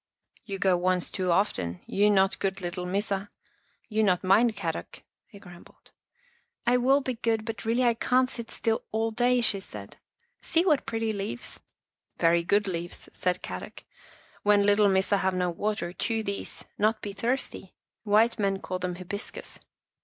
"You 0.47 0.57
go 0.57 0.75
once 0.77 1.11
too 1.11 1.29
often. 1.31 1.79
You 1.85 2.09
not 2.09 2.39
good 2.39 2.59
little 2.59 2.87
Missa. 2.87 3.29
You 3.87 4.01
not 4.01 4.23
mind 4.23 4.55
Kadok," 4.55 5.03
he 5.27 5.37
grumbled. 5.37 5.91
Housekeeping 6.65 6.65
in 6.65 6.65
a 6.65 6.65
Cave 6.65 6.65
m" 6.65 6.73
I 6.73 6.77
will 6.77 7.01
be 7.01 7.13
good, 7.13 7.45
but 7.45 7.65
really 7.65 7.83
I 7.83 7.93
can't 7.93 8.27
sit 8.27 8.49
still 8.49 8.83
all 8.91 9.11
day," 9.11 9.41
she 9.41 9.59
said." 9.59 9.97
See 10.39 10.65
what 10.65 10.87
pretty 10.87 11.13
leaves."" 11.13 11.59
Very 12.17 12.43
good 12.43 12.67
leaves," 12.67 13.09
said 13.13 13.43
Kadok." 13.43 13.83
When 14.41 14.63
little 14.63 14.89
Missa 14.89 15.17
have 15.17 15.35
no 15.35 15.51
water, 15.51 15.93
chew 15.93 16.23
these, 16.23 16.65
not 16.79 17.03
be 17.03 17.13
thirsty. 17.13 17.75
White 18.03 18.39
men 18.39 18.57
call 18.59 18.79
them 18.79 18.95
hibiscus." 18.95 19.59